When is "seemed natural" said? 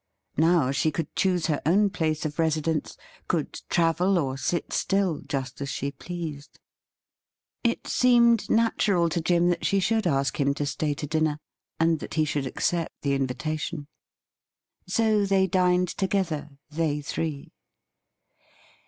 7.85-9.09